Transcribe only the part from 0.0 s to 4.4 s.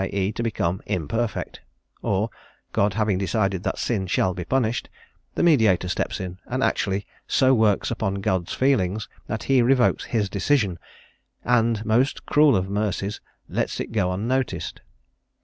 e._, to become imperfect; or, God having decided that sin shall